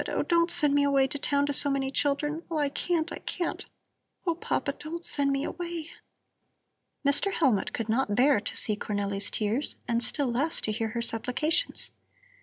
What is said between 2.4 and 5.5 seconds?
Oh, I can't, I can't. Oh, Papa, don't send me